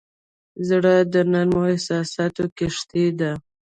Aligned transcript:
زړه 0.67 0.95
د 1.13 1.15
نرمو 1.31 1.61
احساساتو 1.73 2.43
کښتۍ 2.57 3.05
ده. 3.19 3.31